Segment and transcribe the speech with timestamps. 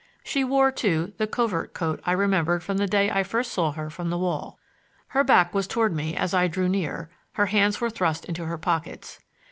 [0.23, 3.95] She wore, too, the covert coat I remembered from the day I saw her first
[3.95, 4.57] from the wall.
[5.09, 8.57] Her back was toward me as I drew near; her hands were thrust into her
[8.57, 9.19] pockets.